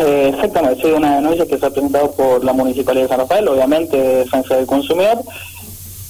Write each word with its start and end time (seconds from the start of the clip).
Eh, 0.00 0.30
exactamente, 0.32 0.82
sí, 0.82 0.90
una 0.90 1.16
denuncia 1.16 1.46
que 1.46 1.58
se 1.58 1.66
ha 1.66 1.70
presentado 1.70 2.10
por 2.12 2.42
la 2.42 2.54
Municipalidad 2.54 3.04
de 3.04 3.08
San 3.08 3.18
Rafael, 3.18 3.48
obviamente 3.48 3.96
Defensa 3.96 4.56
del 4.56 4.66
Consumidor. 4.66 5.18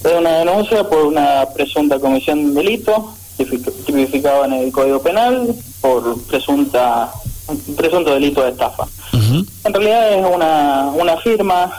Es 0.03 0.13
una 0.13 0.37
denuncia 0.37 0.87
por 0.87 1.05
una 1.05 1.45
presunta 1.53 1.99
comisión 1.99 2.53
de 2.53 2.61
delito 2.61 3.13
tipificado 3.85 4.45
en 4.45 4.53
el 4.53 4.71
Código 4.71 5.01
Penal 5.01 5.53
por 5.81 6.21
presunta 6.23 7.11
presunto 7.75 8.13
delito 8.13 8.43
de 8.43 8.51
estafa. 8.51 8.87
En 9.13 9.73
realidad 9.73 10.13
es 10.13 10.25
una, 10.25 10.91
una 10.95 11.17
firma 11.17 11.71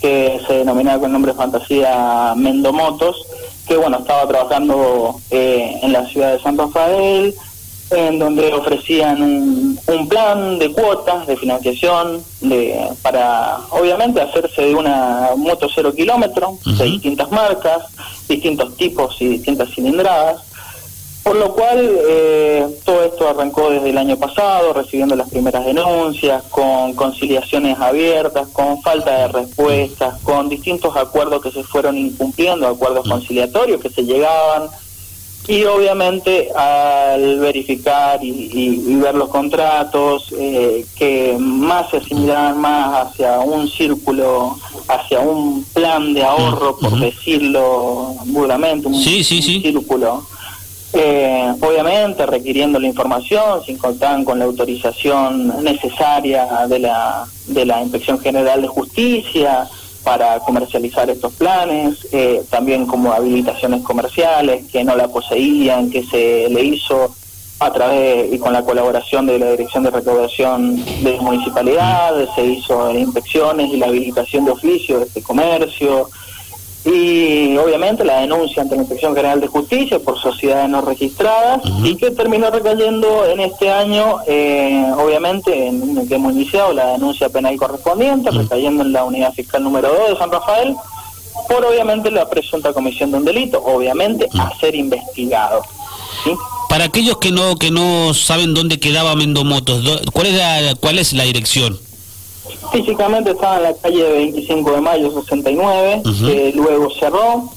que 0.00 0.40
se 0.46 0.54
denominaba 0.54 1.00
con 1.00 1.06
el 1.06 1.12
nombre 1.12 1.32
de 1.32 1.38
Fantasía 1.38 2.34
Mendomotos, 2.36 3.26
que 3.66 3.76
bueno, 3.76 3.98
estaba 3.98 4.26
trabajando 4.26 5.16
eh, 5.30 5.78
en 5.82 5.92
la 5.92 6.06
ciudad 6.06 6.32
de 6.32 6.40
San 6.40 6.56
Rafael, 6.56 7.34
en 7.90 8.18
donde 8.18 8.52
ofrecían 8.52 9.22
un, 9.22 9.80
un, 9.86 10.08
plan 10.08 10.58
de 10.58 10.72
cuotas 10.72 11.26
de 11.26 11.36
financiación 11.36 12.22
de 12.40 12.78
para 13.02 13.58
obviamente 13.70 14.20
hacerse 14.20 14.62
de 14.62 14.74
una 14.74 15.30
moto 15.36 15.68
cero 15.74 15.94
kilómetro 15.94 16.58
de 16.64 16.84
distintas 16.84 17.30
marcas, 17.30 17.84
distintos 18.28 18.76
tipos 18.76 19.16
y 19.20 19.28
distintas 19.28 19.70
cilindradas 19.70 20.48
por 21.28 21.36
lo 21.36 21.52
cual, 21.52 21.98
eh, 22.08 22.66
todo 22.86 23.04
esto 23.04 23.28
arrancó 23.28 23.68
desde 23.68 23.90
el 23.90 23.98
año 23.98 24.16
pasado, 24.16 24.72
recibiendo 24.72 25.14
las 25.14 25.28
primeras 25.28 25.66
denuncias, 25.66 26.42
con 26.44 26.94
conciliaciones 26.94 27.78
abiertas, 27.78 28.48
con 28.48 28.80
falta 28.80 29.10
de 29.10 29.28
respuestas, 29.28 30.18
con 30.22 30.48
distintos 30.48 30.96
acuerdos 30.96 31.42
que 31.42 31.50
se 31.50 31.62
fueron 31.64 31.98
incumpliendo, 31.98 32.66
acuerdos 32.66 33.06
conciliatorios 33.06 33.78
que 33.78 33.90
se 33.90 34.06
llegaban, 34.06 34.70
y 35.48 35.64
obviamente 35.64 36.50
al 36.54 37.40
verificar 37.40 38.20
y, 38.22 38.94
ver 38.96 39.14
los 39.14 39.30
contratos, 39.30 40.32
eh, 40.38 40.84
que 40.96 41.36
más 41.38 41.90
se 41.90 41.96
asimilaban 41.96 42.60
más 42.60 43.06
hacia 43.06 43.40
un 43.40 43.66
círculo, 43.68 44.58
hacia 44.86 45.20
un 45.20 45.64
plan 45.72 46.12
de 46.12 46.22
ahorro, 46.22 46.76
por 46.78 47.00
decirlo 47.00 48.14
buramente, 48.26 48.88
un, 48.88 48.94
sí, 48.94 49.24
sí, 49.24 49.42
sí. 49.42 49.60
círculo 49.60 50.22
eh, 50.92 51.52
obviamente 51.60 52.24
requiriendo 52.24 52.78
la 52.78 52.86
información, 52.86 53.62
sin 53.64 53.76
contar 53.76 54.24
con 54.24 54.38
la 54.38 54.46
autorización 54.46 55.62
necesaria 55.62 56.66
de 56.66 56.78
la, 56.78 57.26
de 57.46 57.66
la 57.66 57.82
Inspección 57.82 58.18
General 58.18 58.60
de 58.62 58.68
Justicia 58.68 59.68
para 60.02 60.38
comercializar 60.40 61.08
estos 61.10 61.32
planes, 61.34 62.06
eh, 62.12 62.42
también 62.50 62.86
como 62.86 63.12
habilitaciones 63.12 63.82
comerciales 63.82 64.66
que 64.70 64.84
no 64.84 64.96
la 64.96 65.08
poseían, 65.08 65.90
que 65.90 66.04
se 66.04 66.48
le 66.48 66.62
hizo 66.62 67.14
a 67.60 67.72
través 67.72 68.32
y 68.32 68.38
con 68.38 68.52
la 68.52 68.62
colaboración 68.62 69.26
de 69.26 69.38
la 69.38 69.50
Dirección 69.50 69.82
de 69.82 69.90
Recaudación 69.90 70.84
de 71.02 71.16
la 71.16 71.22
Municipalidad, 71.22 72.14
se 72.34 72.44
hizo 72.44 72.90
inspecciones 72.92 73.72
y 73.72 73.76
la 73.76 73.86
habilitación 73.86 74.44
de 74.44 74.52
oficio 74.52 75.00
de 75.00 75.06
este 75.06 75.22
comercio, 75.22 76.08
y 76.90 77.56
obviamente 77.58 78.04
la 78.04 78.20
denuncia 78.20 78.62
ante 78.62 78.74
la 78.74 78.82
Inspección 78.82 79.14
General 79.14 79.40
de 79.40 79.46
Justicia 79.46 79.98
por 79.98 80.18
sociedades 80.18 80.70
no 80.70 80.80
registradas 80.80 81.60
y 81.82 81.96
que 81.96 82.10
terminó 82.10 82.50
recayendo 82.50 83.26
en 83.26 83.40
este 83.40 83.70
año, 83.70 84.18
eh, 84.26 84.90
obviamente, 84.96 85.66
en 85.66 85.98
el 85.98 86.08
que 86.08 86.14
hemos 86.14 86.32
iniciado 86.32 86.72
la 86.72 86.92
denuncia 86.92 87.28
penal 87.28 87.56
correspondiente, 87.56 88.30
recayendo 88.30 88.82
en 88.82 88.92
la 88.92 89.04
unidad 89.04 89.34
fiscal 89.34 89.62
número 89.62 89.88
2 89.88 90.10
de 90.10 90.16
San 90.16 90.32
Rafael, 90.32 90.74
por 91.48 91.64
obviamente 91.64 92.10
la 92.10 92.28
presunta 92.28 92.72
comisión 92.72 93.10
de 93.10 93.18
un 93.18 93.24
delito, 93.24 93.62
obviamente 93.62 94.26
a 94.38 94.56
ser 94.58 94.74
investigado. 94.74 95.62
Para 96.68 96.84
aquellos 96.84 97.18
que 97.18 97.30
no 97.30 97.56
que 97.56 97.70
no 97.70 98.14
saben 98.14 98.54
dónde 98.54 98.80
quedaba 98.80 99.14
Mendomotos, 99.14 100.02
¿cuál 100.12 100.26
es 100.26 100.34
la, 100.34 100.74
cuál 100.80 100.98
es 100.98 101.12
la 101.12 101.24
dirección? 101.24 101.78
Físicamente 102.72 103.30
estaba 103.30 103.56
en 103.56 103.62
la 103.64 103.74
calle 103.74 104.12
25 104.12 104.72
de 104.72 104.80
mayo 104.80 105.10
69, 105.22 106.02
que 106.04 106.52
luego 106.54 106.88
cerró 106.90 107.50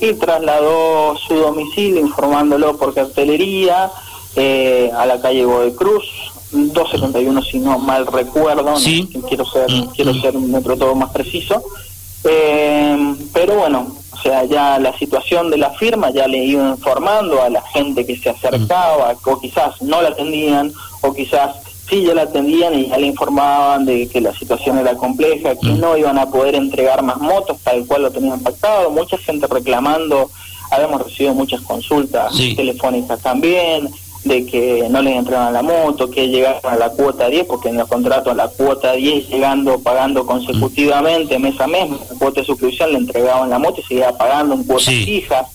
y 0.00 0.14
trasladó 0.14 1.16
su 1.16 1.34
domicilio 1.34 2.00
informándolo 2.00 2.76
por 2.76 2.94
cartelería 2.94 3.90
eh, 4.36 4.90
a 4.96 5.04
la 5.06 5.20
calle 5.20 5.44
Godoy 5.44 5.72
Cruz, 5.72 6.04
271 6.52 7.42
si 7.42 7.58
no 7.58 7.78
mal 7.78 8.06
recuerdo, 8.06 8.74
quiero 9.28 9.44
ser 9.44 9.66
quiero 9.94 10.14
ser 10.14 10.36
un 10.36 10.50
metro 10.50 10.76
todo 10.76 10.94
más 10.94 11.10
preciso. 11.10 11.62
Eh, 12.24 13.14
pero 13.32 13.56
bueno, 13.56 13.86
o 14.12 14.16
sea, 14.22 14.44
ya 14.44 14.78
la 14.78 14.96
situación 14.98 15.50
de 15.50 15.56
la 15.56 15.70
firma 15.70 16.10
ya 16.10 16.26
le 16.26 16.44
iba 16.44 16.68
informando 16.68 17.42
a 17.42 17.48
la 17.48 17.62
gente 17.62 18.04
que 18.04 18.16
se 18.16 18.30
acercaba, 18.30 19.14
o 19.24 19.40
quizás 19.40 19.80
no 19.80 20.02
la 20.02 20.10
atendían, 20.10 20.72
o 21.00 21.14
quizás 21.14 21.56
sí 21.90 22.02
ya 22.02 22.14
la 22.14 22.22
atendían 22.22 22.74
y 22.74 22.88
ya 22.88 22.96
le 22.96 23.08
informaban 23.08 23.84
de 23.84 24.08
que 24.08 24.20
la 24.20 24.32
situación 24.32 24.78
era 24.78 24.94
compleja, 24.94 25.56
que 25.56 25.68
mm. 25.68 25.80
no 25.80 25.96
iban 25.96 26.18
a 26.18 26.30
poder 26.30 26.54
entregar 26.54 27.02
más 27.02 27.18
motos 27.18 27.58
tal 27.62 27.84
cual 27.86 28.02
lo 28.02 28.10
tenían 28.10 28.40
pactado, 28.40 28.90
mucha 28.90 29.18
gente 29.18 29.46
reclamando, 29.48 30.30
habíamos 30.70 31.02
recibido 31.02 31.34
muchas 31.34 31.60
consultas 31.62 32.32
telefónicas 32.56 33.20
también, 33.20 33.90
de 34.24 34.44
que 34.44 34.86
no 34.90 35.00
les 35.02 35.16
entregaban 35.16 35.52
la 35.52 35.62
moto, 35.62 36.10
que 36.10 36.28
llegaron 36.28 36.60
a 36.64 36.76
la 36.76 36.90
cuota 36.90 37.28
10, 37.28 37.46
porque 37.46 37.70
en 37.70 37.78
los 37.78 37.88
contratos 37.88 38.32
a 38.32 38.36
la 38.36 38.48
cuota 38.48 38.92
10 38.92 39.28
llegando, 39.28 39.80
pagando 39.80 40.26
consecutivamente 40.26 41.38
mes 41.38 41.58
a 41.60 41.66
mes, 41.66 41.90
la 41.90 42.18
cuota 42.18 42.40
de 42.40 42.46
suscripción 42.46 42.92
le 42.92 42.98
entregaban 42.98 43.50
la 43.50 43.58
moto 43.58 43.80
y 43.80 43.84
seguía 43.84 44.12
pagando 44.12 44.54
en 44.54 44.64
cuotas 44.64 44.94
fijas 44.94 45.46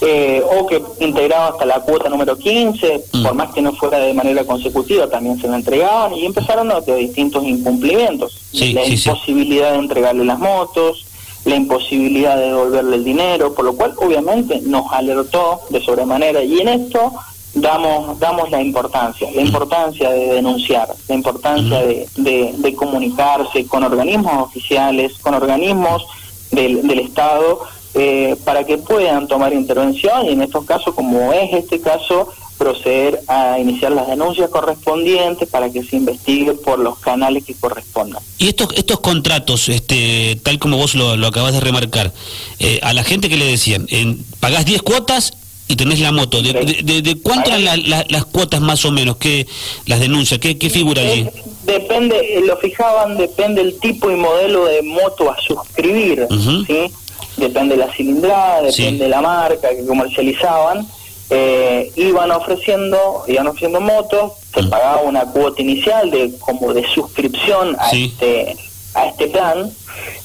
eh, 0.00 0.42
o 0.58 0.66
que 0.66 0.82
integraba 1.00 1.48
hasta 1.48 1.64
la 1.64 1.80
cuota 1.80 2.08
número 2.08 2.36
15, 2.36 3.04
mm. 3.12 3.22
por 3.22 3.34
más 3.34 3.52
que 3.54 3.62
no 3.62 3.72
fuera 3.72 3.98
de 3.98 4.12
manera 4.12 4.44
consecutiva, 4.44 5.08
también 5.08 5.40
se 5.40 5.46
lo 5.46 5.54
entregaban 5.54 6.14
y 6.14 6.26
empezaron 6.26 6.70
a 6.70 6.80
tener 6.82 7.00
distintos 7.00 7.44
incumplimientos. 7.44 8.40
la 8.52 8.84
imposibilidad 8.84 9.72
de 9.72 9.78
entregarle 9.78 10.24
las 10.24 10.38
motos, 10.38 11.06
la 11.44 11.56
imposibilidad 11.56 12.36
de 12.36 12.46
devolverle 12.46 12.96
el 12.96 13.04
dinero, 13.04 13.54
por 13.54 13.64
lo 13.64 13.74
cual 13.74 13.94
obviamente 13.96 14.60
nos 14.62 14.92
alertó 14.92 15.60
de 15.70 15.82
sobremanera 15.82 16.42
y 16.42 16.58
en 16.60 16.68
esto 16.68 17.12
damos 17.54 18.18
damos 18.18 18.50
la 18.50 18.60
importancia, 18.60 19.30
la 19.30 19.42
mm. 19.42 19.46
importancia 19.46 20.10
de 20.10 20.34
denunciar, 20.34 20.88
la 21.08 21.14
importancia 21.14 21.80
mm. 21.80 22.22
de, 22.22 22.54
de, 22.58 22.74
comunicarse 22.74 23.66
con 23.66 23.84
organismos 23.84 24.48
oficiales, 24.48 25.18
con 25.20 25.34
organismos 25.34 26.04
del, 26.50 26.86
del 26.86 26.98
Estado 26.98 27.60
eh, 27.94 28.36
para 28.44 28.64
que 28.64 28.78
puedan 28.78 29.28
tomar 29.28 29.52
intervención 29.52 30.26
y 30.26 30.30
en 30.30 30.42
estos 30.42 30.64
casos, 30.64 30.94
como 30.94 31.32
es 31.32 31.52
este 31.52 31.80
caso, 31.80 32.28
proceder 32.58 33.20
a 33.28 33.58
iniciar 33.58 33.92
las 33.92 34.08
denuncias 34.08 34.48
correspondientes 34.50 35.48
para 35.48 35.70
que 35.70 35.82
se 35.82 35.96
investigue 35.96 36.54
por 36.54 36.78
los 36.78 36.98
canales 36.98 37.44
que 37.44 37.54
correspondan. 37.54 38.22
Y 38.38 38.48
estos 38.48 38.68
estos 38.76 39.00
contratos, 39.00 39.68
este, 39.68 40.38
tal 40.42 40.58
como 40.58 40.76
vos 40.76 40.94
lo, 40.94 41.26
acabas 41.26 41.52
de 41.52 41.60
remarcar, 41.60 42.12
eh, 42.58 42.80
a 42.82 42.92
la 42.92 43.04
gente 43.04 43.28
que 43.28 43.36
le 43.36 43.46
decían, 43.46 43.86
en, 43.90 44.24
pagás 44.40 44.64
10 44.64 44.82
cuotas 44.82 45.34
y 45.66 45.76
tenés 45.76 46.00
la 46.00 46.12
moto. 46.12 46.42
¿De, 46.42 46.52
de, 46.52 47.18
cuánto 47.22 47.50
eran 47.50 47.82
las 48.08 48.24
cuotas 48.26 48.60
más 48.60 48.84
o 48.84 48.92
menos? 48.92 49.16
¿Qué, 49.16 49.46
las 49.86 50.00
denuncias? 50.00 50.38
¿Qué, 50.40 50.58
qué 50.58 50.68
figura 50.68 51.02
allí? 51.02 51.26
Depende, 51.64 52.42
lo 52.44 52.56
fijaban, 52.58 53.16
depende 53.16 53.62
el 53.62 53.78
tipo 53.78 54.10
y 54.10 54.16
modelo 54.16 54.66
de 54.66 54.82
moto 54.82 55.30
a 55.30 55.40
suscribir, 55.40 56.26
¿sí? 56.66 56.92
Depende 57.36 57.76
de 57.76 57.86
la 57.86 57.92
cilindrada, 57.92 58.62
depende 58.62 59.04
de 59.04 59.10
la 59.10 59.20
marca 59.20 59.70
que 59.70 59.84
comercializaban, 59.86 60.86
eh, 61.30 61.90
iban 61.96 62.30
ofreciendo, 62.30 63.24
iban 63.26 63.46
ofreciendo 63.46 63.80
motos, 63.80 64.32
se 64.54 64.62
mm. 64.62 64.70
pagaba 64.70 65.02
una 65.02 65.24
cuota 65.26 65.62
inicial 65.62 66.10
de 66.10 66.32
como 66.38 66.72
de 66.72 66.86
suscripción 66.88 67.76
a 67.78 67.90
este 67.90 68.56
a 68.94 69.06
este 69.06 69.26
plan 69.28 69.70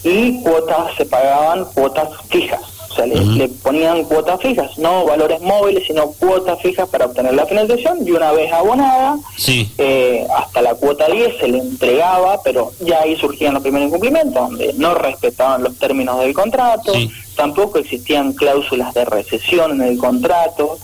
y 0.03 0.41
cuotas 0.41 0.95
se 0.95 1.05
pagaban 1.05 1.65
cuotas 1.73 2.09
fijas. 2.29 2.78
Sea, 2.99 3.05
le, 3.05 3.47
ponían 3.47 4.03
cuotas 4.03 4.41
fijas, 4.41 4.77
no 4.77 5.05
valores 5.05 5.39
móviles, 5.41 5.83
sino 5.87 6.11
cuotas 6.11 6.61
fijas 6.61 6.89
para 6.89 7.05
obtener 7.05 7.33
la 7.33 7.45
financiación 7.45 8.05
y 8.05 8.11
una 8.11 8.31
vez 8.31 8.51
abonada, 8.51 9.17
eh, 9.77 10.27
hasta 10.35 10.61
la 10.61 10.75
cuota 10.75 11.07
10 11.07 11.37
se 11.39 11.47
le 11.47 11.59
entregaba, 11.59 12.41
pero 12.43 12.71
ya 12.81 13.01
ahí 13.01 13.15
surgían 13.15 13.53
los 13.53 13.63
primeros 13.63 13.87
incumplimientos, 13.87 14.49
donde 14.49 14.73
no 14.73 14.93
respetaban 14.95 15.63
los 15.63 15.77
términos 15.77 16.19
del 16.19 16.33
contrato, 16.33 16.91
tampoco 17.35 17.79
existían 17.79 18.33
cláusulas 18.33 18.93
de 18.93 19.05
recesión 19.05 19.71
en 19.71 19.81
el 19.81 19.97
contrato, 19.97 20.77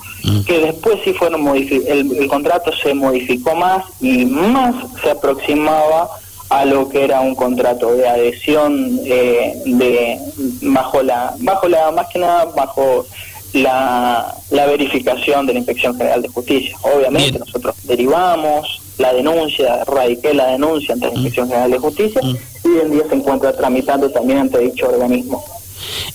que 0.48 0.60
después 0.60 1.00
sí 1.04 1.14
fueron 1.14 1.48
el, 1.56 2.18
el 2.18 2.28
contrato 2.28 2.72
se 2.82 2.94
modificó 2.94 3.56
más 3.56 3.84
y 4.02 4.26
más 4.26 4.74
se 5.04 5.12
aproximaba 5.12 6.10
a 6.50 6.66
lo 6.66 6.90
que 6.90 7.04
era 7.04 7.22
un 7.22 7.36
contrato 7.36 7.96
de 7.96 8.08
adhesión 8.08 9.00
eh, 9.06 9.62
de 9.66 10.20
bajo 10.62 11.02
la 11.02 11.34
bajo 11.40 11.68
la 11.68 11.92
más 11.92 12.08
que 12.08 12.20
nada 12.20 12.46
bajo 12.56 13.06
la, 13.54 14.36
la 14.52 14.66
verificación 14.66 15.46
de 15.46 15.54
la 15.54 15.60
Inspección 15.60 15.96
General 15.98 16.22
de 16.22 16.28
Justicia. 16.28 16.76
Obviamente 16.82 17.40
nosotros 17.40 17.76
derivamos 17.84 18.82
la 18.98 19.14
denuncia, 19.14 19.84
radiqué 19.86 20.34
la 20.34 20.48
denuncia 20.48 20.94
ante 20.94 21.08
la 21.08 21.14
mm. 21.14 21.16
Inspección 21.16 21.48
General 21.48 21.72
de 21.72 21.78
Justicia 21.80 22.22
mm. 22.22 22.36
y 22.66 22.68
hoy 22.68 22.80
en 22.82 22.92
día 22.92 23.04
se 23.10 23.16
encuentra 23.16 23.54
tramitando 23.56 24.10
también 24.10 24.40
ante 24.40 24.60
dicho 24.60 24.88
organismo. 24.88 25.44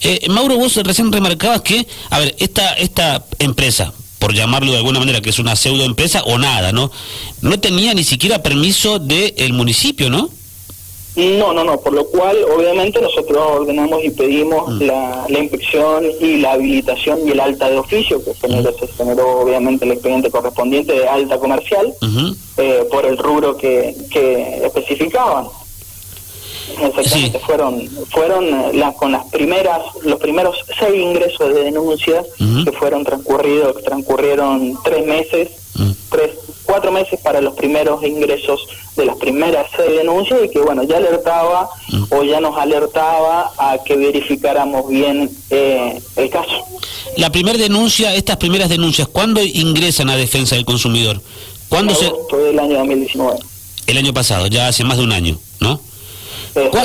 Eh, 0.02 0.26
Mauro, 0.28 0.56
vos 0.56 0.76
recién 0.76 1.12
remarcabas 1.12 1.60
que, 1.62 1.86
a 2.10 2.18
ver, 2.18 2.34
esta, 2.38 2.74
esta 2.74 3.24
empresa, 3.38 3.92
por 4.20 4.34
llamarlo 4.34 4.70
de 4.70 4.76
alguna 4.76 5.00
manera, 5.00 5.20
que 5.20 5.30
es 5.30 5.40
una 5.40 5.56
pseudo 5.56 5.84
empresa 5.84 6.22
o 6.24 6.38
nada, 6.38 6.70
¿no? 6.70 6.92
No 7.40 7.58
tenía 7.58 7.94
ni 7.94 8.04
siquiera 8.04 8.42
permiso 8.42 9.00
del 9.00 9.52
municipio, 9.54 10.10
¿no? 10.10 10.30
No, 11.16 11.52
no, 11.52 11.64
no, 11.64 11.80
por 11.80 11.92
lo 11.92 12.06
cual 12.06 12.36
obviamente 12.56 13.00
nosotros 13.00 13.38
ordenamos 13.38 14.04
y 14.04 14.10
pedimos 14.10 14.70
mm. 14.70 14.82
la, 14.82 15.26
la, 15.28 15.38
inspección 15.40 16.04
y 16.20 16.36
la 16.36 16.52
habilitación 16.52 17.26
y 17.26 17.32
el 17.32 17.40
alta 17.40 17.68
de 17.68 17.78
oficio, 17.78 18.24
que 18.24 18.32
generó, 18.34 18.72
se 18.78 18.86
generó 18.88 19.40
obviamente 19.40 19.84
el 19.84 19.92
expediente 19.92 20.30
correspondiente 20.30 20.92
de 20.92 21.08
alta 21.08 21.38
comercial 21.38 21.92
eh, 22.58 22.84
por 22.90 23.06
el 23.06 23.18
rubro 23.18 23.56
que, 23.56 23.96
que 24.10 24.64
especificaban. 24.64 25.46
Exactamente, 26.82 27.38
fueron 27.40 27.88
fueron 28.10 28.44
eh, 28.48 28.70
las 28.74 28.94
con 28.94 29.12
las 29.12 29.24
primeras 29.26 29.80
los 30.04 30.18
primeros 30.18 30.56
seis 30.78 30.94
ingresos 30.94 31.54
de 31.54 31.64
denuncias 31.64 32.26
que 32.64 32.72
fueron 32.72 33.04
transcurridos 33.04 33.82
transcurrieron 33.82 34.78
tres 34.84 35.06
meses 35.06 35.48
tres 36.10 36.30
cuatro 36.64 36.92
meses 36.92 37.18
para 37.20 37.40
los 37.40 37.54
primeros 37.54 38.02
ingresos 38.04 38.60
de 38.96 39.06
las 39.06 39.16
primeras 39.16 39.66
seis 39.76 39.90
denuncias 39.96 40.38
y 40.44 40.48
que 40.48 40.60
bueno 40.60 40.82
ya 40.84 40.98
alertaba 40.98 41.68
o 42.10 42.22
ya 42.22 42.40
nos 42.40 42.56
alertaba 42.56 43.50
a 43.58 43.78
que 43.84 43.96
verificáramos 43.96 44.88
bien 44.88 45.30
eh, 45.50 46.00
el 46.16 46.30
caso. 46.30 46.64
La 47.16 47.30
primera 47.32 47.58
denuncia, 47.58 48.14
estas 48.14 48.36
primeras 48.36 48.68
denuncias, 48.68 49.08
¿cuándo 49.08 49.42
ingresan 49.42 50.10
a 50.10 50.16
defensa 50.16 50.54
del 50.54 50.64
consumidor? 50.64 51.20
¿Cuándo 51.68 51.94
se? 51.94 52.06
el 52.50 52.58
año 52.58 52.78
2019. 52.78 53.38
El 53.86 53.98
año 53.98 54.12
pasado, 54.12 54.46
ya 54.46 54.68
hace 54.68 54.84
más 54.84 54.98
de 54.98 55.04
un 55.04 55.12
año. 55.12 55.38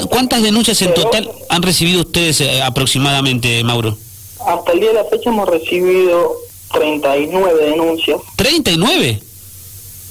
¿Cuántas 0.10 0.44
denuncias 0.44 0.82
en 0.82 0.94
total 0.94 1.30
han 1.50 1.62
recibido 1.62 2.02
ustedes 2.02 2.42
eh, 2.42 2.62
aproximadamente, 2.62 3.64
Mauro? 3.64 3.98
Hasta 4.46 4.72
el 4.74 4.80
día 4.80 4.90
de 4.90 4.96
la 4.96 5.06
fecha 5.06 5.30
hemos 5.30 5.50
recibido 5.50 6.36
39 6.72 7.70
denuncias. 7.70 8.20
¿39? 8.38 9.22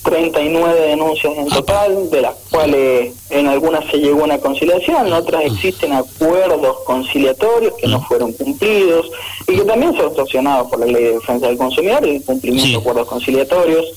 39 0.04 0.80
denuncias 0.80 1.32
en 1.36 1.48
total, 1.48 2.10
de 2.10 2.20
las 2.20 2.34
cuales 2.50 3.14
en 3.30 3.46
algunas 3.46 3.90
se 3.90 3.96
llegó 3.96 4.20
a 4.20 4.24
una 4.24 4.38
conciliación, 4.38 5.06
en 5.06 5.12
otras 5.14 5.44
existen 5.46 5.92
acuerdos 5.92 6.76
conciliatorios 6.84 7.74
que 7.80 7.88
no 7.88 8.02
fueron 8.02 8.32
cumplidos 8.34 9.10
y 9.48 9.56
que 9.56 9.62
también 9.62 9.96
son 9.96 10.14
sancionados 10.14 10.68
por 10.68 10.80
la 10.80 10.86
Ley 10.86 11.04
de 11.04 11.12
Defensa 11.14 11.46
del 11.46 11.56
Consumidor, 11.56 12.06
el 12.06 12.22
cumplimiento 12.22 12.70
de 12.70 12.76
acuerdos 12.76 13.08
conciliatorios. 13.08 13.92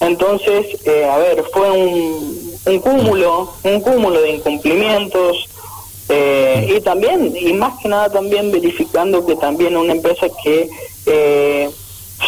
Entonces, 0.00 0.66
eh, 0.84 1.04
a 1.04 1.16
ver, 1.18 1.44
fue 1.52 1.70
un, 1.70 2.41
un 2.66 2.78
cúmulo, 2.80 3.52
un 3.64 3.80
cúmulo 3.80 4.20
de 4.20 4.30
incumplimientos 4.30 5.48
eh, 6.08 6.74
y 6.76 6.80
también, 6.80 7.34
y 7.36 7.52
más 7.54 7.80
que 7.80 7.88
nada 7.88 8.10
también 8.10 8.50
verificando 8.52 9.24
que 9.24 9.36
también 9.36 9.76
una 9.76 9.92
empresa 9.92 10.26
que 10.42 10.68
eh, 11.06 11.70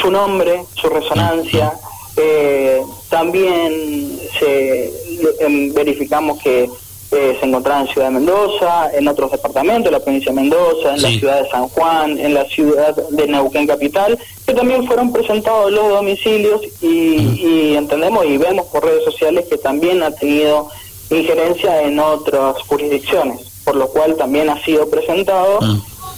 su 0.01 0.11
nombre, 0.11 0.65
su 0.75 0.89
resonancia, 0.89 1.75
eh, 2.17 2.83
también 3.09 4.19
se 4.39 4.93
em, 5.41 5.73
verificamos 5.75 6.41
que 6.43 6.71
eh, 7.15 7.37
se 7.39 7.47
encontraba 7.47 7.83
en 7.83 7.89
Ciudad 7.89 8.09
de 8.09 8.15
Mendoza, 8.15 8.91
en 8.93 9.07
otros 9.07 9.31
departamentos, 9.31 9.93
la 9.93 10.01
provincia 10.01 10.33
de 10.33 10.41
Mendoza, 10.41 10.95
en 10.95 11.03
la 11.03 11.09
ciudad 11.11 11.43
de 11.43 11.49
San 11.49 11.69
Juan, 11.69 12.19
en 12.19 12.35
la 12.35 12.45
ciudad 12.47 12.95
de 13.11 13.27
Neuquén 13.29 13.67
Capital, 13.67 14.19
que 14.47 14.53
también 14.53 14.87
fueron 14.87 15.13
presentados 15.13 15.71
los 15.71 15.89
domicilios 15.91 16.61
y, 16.81 17.75
entendemos 17.75 18.25
y 18.27 18.37
vemos 18.37 18.67
por 18.67 18.85
redes 18.85 19.05
sociales 19.05 19.47
que 19.49 19.59
también 19.59 20.03
ha 20.03 20.11
tenido 20.11 20.69
injerencia 21.11 21.83
en 21.83 21.99
otras 21.99 22.59
jurisdicciones, 22.67 23.41
por 23.65 23.77
lo 23.77 23.89
cual 23.89 24.17
también 24.17 24.51
ha 24.51 24.63
sido 24.65 24.89
presentado 24.89 25.61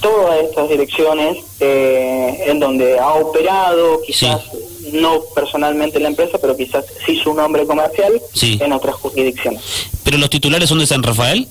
todas 0.00 0.40
estas 0.44 0.68
direcciones 0.68 1.38
eh, 1.60 2.44
en 2.46 2.60
donde 2.60 2.98
ha 2.98 3.14
operado, 3.14 4.00
quizás 4.06 4.42
no 4.92 5.22
personalmente 5.34 6.00
la 6.00 6.08
empresa, 6.08 6.38
pero 6.38 6.56
quizás 6.56 6.84
sí 7.04 7.16
su 7.16 7.34
nombre 7.34 7.66
comercial 7.66 8.20
en 8.42 8.72
otras 8.72 8.96
jurisdicciones. 8.96 9.62
¿Pero 10.04 10.18
los 10.18 10.30
titulares 10.30 10.68
son 10.68 10.78
de 10.78 10.86
San 10.86 11.02
Rafael? 11.02 11.48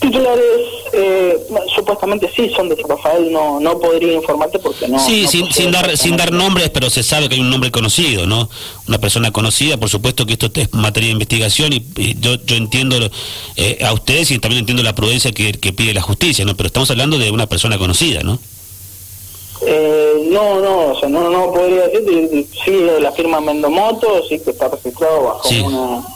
Titulares, 0.00 0.44
eh, 0.92 1.36
supuestamente 1.74 2.30
sí, 2.34 2.50
son 2.54 2.68
de 2.68 2.76
San 2.76 2.88
Rafael, 2.88 3.32
no 3.32 3.58
no 3.58 3.80
podría 3.80 4.12
informarte 4.12 4.60
porque 4.60 4.86
no... 4.86 4.98
Sí, 4.98 5.26
sin, 5.26 5.52
sin, 5.52 5.72
dar, 5.72 5.96
sin 5.96 6.16
dar 6.16 6.32
nombres, 6.32 6.70
pero 6.70 6.88
se 6.88 7.02
sabe 7.02 7.28
que 7.28 7.34
hay 7.34 7.40
un 7.40 7.50
nombre 7.50 7.72
conocido, 7.72 8.24
¿no? 8.24 8.48
Una 8.86 8.98
persona 8.98 9.32
conocida, 9.32 9.76
por 9.76 9.88
supuesto 9.88 10.24
que 10.24 10.34
esto 10.34 10.50
es 10.54 10.72
materia 10.72 11.08
de 11.08 11.14
investigación 11.14 11.72
y, 11.72 11.84
yo, 12.20 12.36
yo 12.44 12.54
entiendo 12.54 12.96
eh, 13.56 13.78
a 13.84 13.92
ustedes 13.92 14.30
y 14.30 14.38
también 14.38 14.60
entiendo 14.60 14.84
la 14.84 14.94
prudencia 14.94 15.32
que, 15.32 15.52
que 15.52 15.72
pide 15.72 15.92
la 15.92 16.02
justicia, 16.02 16.44
¿no? 16.44 16.56
Pero 16.56 16.68
estamos 16.68 16.90
hablando 16.92 17.18
de 17.18 17.32
una 17.32 17.48
persona 17.48 17.76
conocida, 17.76 18.22
¿no? 18.22 18.38
Eh, 19.62 20.28
no, 20.30 20.60
no, 20.60 20.92
o 20.92 21.00
sea, 21.00 21.08
no, 21.08 21.30
no 21.30 21.52
podría 21.52 21.88
decir, 21.88 22.46
sí, 22.64 22.86
la 23.00 23.12
firma 23.12 23.40
Mendomoto, 23.40 24.22
sí 24.28 24.38
que 24.38 24.50
está 24.50 24.68
registrado 24.68 25.22
bajo 25.24 25.48
una, 25.64 26.06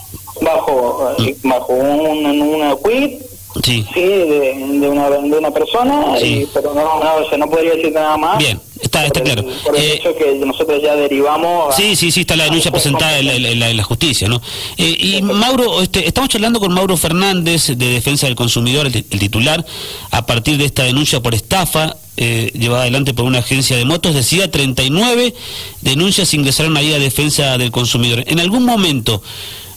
bajo, 0.41 1.11
eh, 1.19 1.37
bajo 1.43 1.73
un, 1.73 2.41
una 2.41 2.77
quit, 2.77 3.21
sí, 3.63 3.85
sí 3.93 4.01
de, 4.01 4.79
de, 4.81 4.89
una, 4.89 5.11
de 5.11 5.39
una 5.39 5.51
persona, 5.51 6.19
y, 6.21 6.47
pero 6.53 6.75
no, 6.75 6.83
no, 6.83 7.17
o 7.17 7.29
sea, 7.29 7.39
no 7.39 7.49
podría 7.49 7.75
decir 7.75 7.93
nada 7.93 8.17
más. 8.17 8.39
Bien. 8.39 8.61
Está, 8.83 9.07
está 9.07 9.23
claro. 9.23 9.45
por 9.65 9.77
el 9.77 9.83
eh, 9.83 9.95
hecho 9.95 10.15
que 10.17 10.35
nosotros 10.45 10.83
ya 10.83 10.97
derivamos. 10.97 11.75
Sí, 11.77 11.95
sí, 11.95 12.11
sí, 12.11 12.23
está 12.23 12.35
la 12.35 12.45
denuncia 12.45 12.73
presentada 12.73 13.19
en 13.19 13.59
la, 13.61 13.73
la, 13.73 13.83
justicia, 13.85 14.29
¿no? 14.29 14.43
Eh, 14.77 14.97
y 14.99 15.23
Mauro, 15.23 15.81
este, 15.81 16.07
estamos 16.07 16.29
charlando 16.29 16.59
con 16.59 16.75
Mauro 16.75 16.97
Fernández 16.97 17.69
de 17.69 17.89
Defensa 17.89 18.27
del 18.27 18.35
Consumidor, 18.35 18.87
el, 18.87 19.05
titular, 19.05 19.65
a 20.11 20.27
partir 20.27 20.59
de 20.59 20.65
esta 20.65 20.83
denuncia 20.83 21.21
por 21.21 21.33
estafa 21.33 21.97
eh, 22.17 22.51
llevada 22.55 22.83
adelante 22.83 23.15
por 23.15 23.25
una 23.25 23.39
agencia 23.39 23.77
de 23.77 23.85
motos, 23.85 24.15
decía 24.15 24.51
39 24.51 25.33
denuncias 25.81 26.35
ingresaron 26.35 26.77
ahí 26.77 26.93
a 26.93 26.99
Defensa 26.99 27.57
del 27.59 27.71
Consumidor. 27.71 28.25
En 28.27 28.41
algún 28.41 28.65
momento 28.65 29.23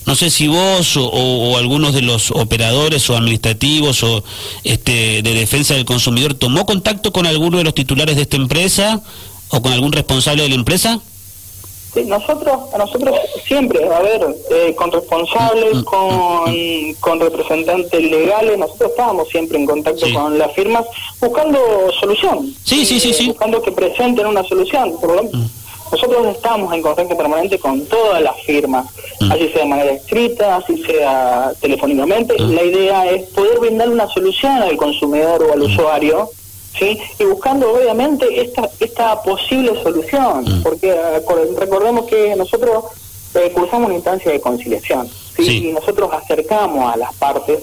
no 0.06 0.16
sé 0.16 0.30
si 0.30 0.48
vos 0.48 0.98
o, 0.98 1.58
algunos 1.58 1.94
de 1.94 2.02
los 2.02 2.32
operadores 2.32 3.10
o 3.10 3.18
administrativos 3.18 4.04
o 4.04 4.24
este, 4.64 5.22
de 5.22 5.34
defensa 5.34 5.74
del 5.74 5.86
consumidor 5.86 6.36
tomó 6.36 6.66
contacto 6.66 7.12
con 7.12 7.26
alguno 7.26 7.58
de 7.58 7.64
los 7.64 7.74
titulares 7.74 8.16
de 8.16 8.24
esta 8.24 8.38
empresa 8.38 9.02
o 9.50 9.62
con 9.62 9.74
algún 9.74 9.92
responsable 9.92 10.44
de 10.44 10.50
la 10.50 10.56
empresa. 10.56 11.00
Sí, 11.96 12.04
nosotros, 12.04 12.58
nosotros 12.78 13.16
siempre, 13.48 13.82
a 13.88 14.00
ver, 14.02 14.22
eh, 14.52 14.76
con 14.76 14.92
responsables, 14.92 15.76
mm, 15.76 15.80
mm, 15.80 15.84
con, 15.86 16.52
mm, 16.52 16.94
con 17.00 17.20
representantes 17.22 18.04
legales, 18.04 18.58
nosotros 18.58 18.92
estábamos 18.92 19.30
siempre 19.30 19.58
en 19.58 19.66
contacto 19.66 20.06
con 20.14 20.38
las 20.38 20.54
firmas 20.54 20.86
buscando 21.22 21.58
solución. 21.98 22.54
Sí, 22.66 22.86
sí, 22.86 23.00
sí, 23.00 23.14
sí. 23.14 23.28
Buscando 23.28 23.62
que 23.62 23.72
presenten 23.72 24.26
una 24.26 24.44
solución. 24.44 25.00
Por 25.00 25.16
ejemplo, 25.16 25.40
nosotros 25.92 26.28
estamos 26.28 26.74
en 26.74 26.82
contacto 26.82 27.16
permanente 27.16 27.60
con 27.60 27.86
todas 27.86 28.22
las 28.22 28.36
firmas, 28.42 28.86
mm. 29.20 29.32
así 29.32 29.50
sea 29.50 29.64
de 29.64 29.70
manera 29.70 29.92
escrita, 29.92 30.58
así 30.58 30.84
sea 30.84 31.54
telefónicamente. 31.62 32.36
Mm. 32.40 32.54
La 32.54 32.64
idea 32.64 33.12
es 33.12 33.24
poder 33.30 33.60
brindar 33.60 33.90
una 33.90 34.08
solución 34.08 34.54
al 34.54 34.76
consumidor 34.78 35.44
o 35.44 35.54
al 35.54 35.60
mm. 35.60 35.64
usuario, 35.64 36.30
¿sí? 36.78 37.00
Y 37.20 37.24
buscando 37.26 37.72
obviamente 37.72 38.42
esta, 38.42 38.70
esta 38.80 39.22
posible 39.22 39.82
solución, 39.84 40.62
porque 40.64 40.90
eh, 40.90 41.22
recordemos 41.58 42.06
que 42.06 42.36
nosotros 42.36 42.86
eh, 43.36 43.52
cursamos 43.54 43.88
una 43.88 43.96
instancia 43.96 44.32
de 44.32 44.42
conciliación, 44.42 45.08
¿sí? 45.36 45.70
Y 45.70 45.72
nosotros 45.72 46.10
acercamos 46.14 46.94
a 46.94 46.98
las 46.98 47.14
partes 47.16 47.60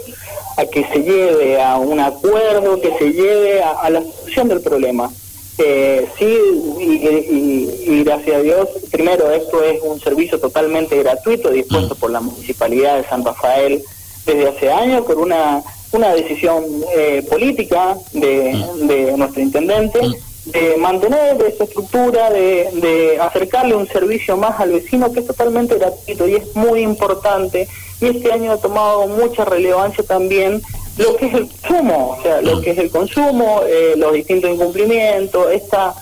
a 0.56 0.66
que 0.66 0.84
se 0.84 1.00
lleve 1.00 1.60
a 1.60 1.76
un 1.76 1.98
acuerdo, 1.98 2.80
que 2.80 2.96
se 2.98 3.12
lleve 3.12 3.62
a 3.62 3.90
la 3.90 4.02
solución 4.02 4.48
del 4.48 4.60
problema. 4.60 5.10
Eh, 5.58 6.08
sí, 6.18 6.38
y, 6.80 8.04
gracias 8.04 8.36
a 8.36 8.40
Dios, 8.40 8.68
primero, 8.90 9.30
esto 9.30 9.62
es 9.62 9.80
un 9.82 10.00
servicio 10.00 10.40
totalmente 10.40 11.00
gratuito 11.02 11.50
dispuesto 11.50 11.94
por 11.94 12.10
la 12.10 12.20
Municipalidad 12.20 12.96
de 12.96 13.08
San 13.08 13.24
Rafael 13.24 13.82
desde 14.24 14.48
hace 14.48 14.72
años 14.72 15.02
por 15.02 15.18
una, 15.18 15.62
una 15.92 16.14
decisión 16.14 16.64
eh, 16.96 17.24
política 17.28 17.96
de, 18.12 18.54
mm. 18.54 18.86
de, 18.86 19.16
nuestro 19.16 19.42
intendente 19.42 20.00
mm. 20.00 20.50
de 20.50 20.76
mantener 20.78 21.42
esa 21.42 21.64
estructura, 21.64 22.30
de, 22.30 22.70
de 22.74 23.18
acercarle 23.20 23.74
un 23.74 23.86
servicio 23.88 24.36
más 24.36 24.58
al 24.58 24.72
vecino 24.72 25.12
que 25.12 25.20
es 25.20 25.26
totalmente 25.26 25.76
gratuito 25.76 26.26
y 26.26 26.36
es 26.36 26.56
muy 26.56 26.80
importante 26.80 27.68
y 28.00 28.06
este 28.06 28.32
año 28.32 28.52
ha 28.52 28.56
tomado 28.56 29.06
mucha 29.06 29.44
relevancia 29.44 30.02
también 30.02 30.62
lo 30.98 31.16
que 31.16 31.26
es 31.26 31.34
el 31.34 31.48
consumo, 31.48 32.16
o 32.18 32.22
sea, 32.22 32.42
lo 32.42 32.60
que 32.60 32.70
es 32.70 32.78
el 32.78 32.90
consumo, 32.90 33.62
eh, 33.66 33.94
los 33.96 34.12
distintos 34.12 34.50
incumplimientos, 34.50 35.50
esta 35.52 35.94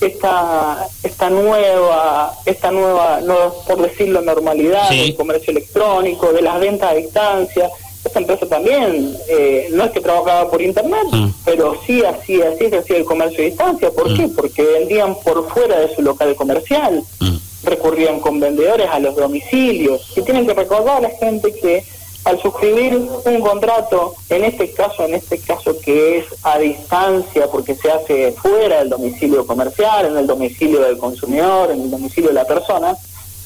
esta 0.00 0.86
esta 1.02 1.30
nueva 1.30 2.34
esta 2.44 2.70
nueva 2.70 3.20
no 3.22 3.54
por 3.66 3.80
decirlo 3.80 4.20
normalidad 4.20 4.90
del 4.90 5.14
comercio 5.16 5.52
electrónico 5.52 6.32
de 6.32 6.42
las 6.42 6.60
ventas 6.60 6.90
a 6.90 6.94
distancia 6.94 7.70
esta 8.04 8.20
empresa 8.20 8.46
también 8.46 9.16
eh, 9.28 9.68
no 9.72 9.84
es 9.84 9.90
que 9.92 10.00
trabajaba 10.00 10.50
por 10.50 10.60
internet 10.60 11.06
mm. 11.10 11.28
pero 11.44 11.80
sí 11.86 12.04
hacía 12.04 12.50
así 12.50 12.68
se 12.68 12.78
hacía 12.78 12.98
el 12.98 13.04
comercio 13.04 13.42
a 13.42 13.46
distancia 13.46 13.90
¿por 13.90 14.14
qué? 14.14 14.26
Mm. 14.26 14.34
porque 14.34 14.62
vendían 14.62 15.14
por 15.20 15.48
fuera 15.48 15.80
de 15.80 15.94
su 15.94 16.02
local 16.02 16.36
comercial 16.36 17.02
mm. 17.20 17.36
recurrían 17.64 18.20
con 18.20 18.38
vendedores 18.38 18.88
a 18.90 18.98
los 18.98 19.16
domicilios 19.16 20.12
y 20.14 20.22
tienen 20.22 20.46
que 20.46 20.54
recordar 20.54 20.98
a 20.98 21.08
la 21.08 21.10
gente 21.10 21.54
que 21.54 21.84
al 22.26 22.42
suscribir 22.42 22.96
un 22.96 23.40
contrato, 23.40 24.14
en 24.30 24.44
este 24.44 24.72
caso, 24.72 25.04
en 25.04 25.14
este 25.14 25.38
caso 25.38 25.78
que 25.78 26.18
es 26.18 26.26
a 26.42 26.58
distancia 26.58 27.46
porque 27.46 27.76
se 27.76 27.88
hace 27.88 28.32
fuera 28.32 28.80
del 28.80 28.88
domicilio 28.88 29.46
comercial, 29.46 30.06
en 30.06 30.16
el 30.16 30.26
domicilio 30.26 30.80
del 30.80 30.98
consumidor, 30.98 31.70
en 31.70 31.82
el 31.82 31.90
domicilio 31.92 32.30
de 32.30 32.34
la 32.34 32.44
persona, 32.44 32.96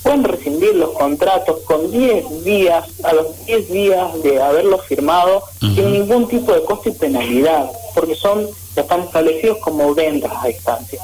pueden 0.03 0.25
rescindir 0.25 0.77
los 0.77 0.93
contratos 0.93 1.59
con 1.67 1.91
10 1.91 2.43
días, 2.43 2.89
a 3.05 3.13
los 3.13 3.45
10 3.45 3.71
días 3.71 4.23
de 4.23 4.41
haberlos 4.41 4.83
firmado, 4.87 5.43
sin 5.61 5.93
ningún 5.93 6.27
tipo 6.27 6.51
de 6.55 6.63
costo 6.63 6.89
y 6.89 6.93
penalidad, 6.93 7.71
porque 7.95 8.15
son, 8.15 8.49
están 8.75 9.03
establecidos 9.03 9.59
como 9.59 9.95
ventas 9.95 10.33
a 10.43 10.47
distancia. 10.47 11.03